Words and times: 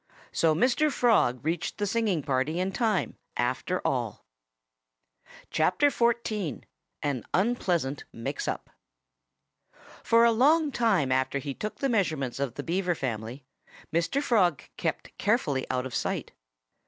So 0.31 0.55
Mr. 0.55 0.91
Frog 0.91 1.45
reached 1.45 1.77
the 1.77 1.85
singing 1.85 2.23
party 2.23 2.59
in 2.59 2.71
time, 2.71 3.17
after 3.37 3.85
all. 3.85 4.25
XIV 5.51 6.63
AN 7.03 7.23
UNPLEASANT 7.35 8.05
MIX 8.11 8.47
UP 8.47 8.69
For 10.01 10.25
a 10.25 10.31
long 10.31 10.71
time 10.71 11.11
after 11.11 11.37
he 11.37 11.53
took 11.53 11.75
the 11.75 11.87
measurements 11.89 12.39
of 12.39 12.55
the 12.55 12.63
Beaver 12.63 12.95
family 12.95 13.45
Mr. 13.93 14.23
Frog 14.23 14.63
kept 14.75 15.15
carefully 15.19 15.67
out 15.69 15.85
of 15.85 15.93
sight. 15.93 16.31